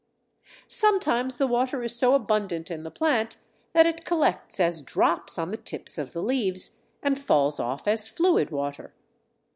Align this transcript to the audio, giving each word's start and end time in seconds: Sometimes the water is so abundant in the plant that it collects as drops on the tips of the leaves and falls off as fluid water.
Sometimes 0.67 1.37
the 1.37 1.45
water 1.45 1.83
is 1.83 1.95
so 1.95 2.15
abundant 2.15 2.71
in 2.71 2.81
the 2.81 2.89
plant 2.89 3.37
that 3.73 3.85
it 3.85 4.03
collects 4.03 4.59
as 4.59 4.81
drops 4.81 5.37
on 5.37 5.51
the 5.51 5.57
tips 5.57 5.99
of 5.99 6.11
the 6.11 6.23
leaves 6.23 6.79
and 7.03 7.19
falls 7.21 7.59
off 7.59 7.87
as 7.87 8.09
fluid 8.09 8.49
water. 8.49 8.95